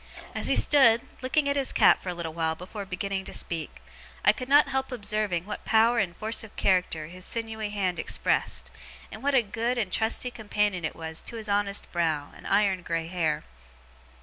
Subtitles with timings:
[0.33, 3.83] As he stood, looking at his cap for a little while before beginning to speak,
[4.25, 8.71] I could not help observing what power and force of character his sinewy hand expressed,
[9.11, 12.81] and what a good and trusty companion it was to his honest brow and iron
[12.81, 13.43] grey hair.